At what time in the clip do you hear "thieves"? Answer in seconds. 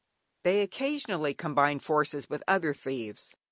2.73-3.35